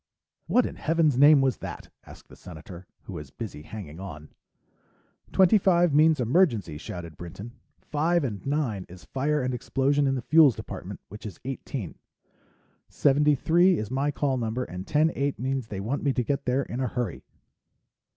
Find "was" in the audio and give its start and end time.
1.41-1.57, 3.13-3.29